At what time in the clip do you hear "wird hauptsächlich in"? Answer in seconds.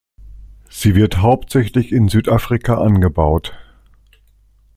0.95-2.07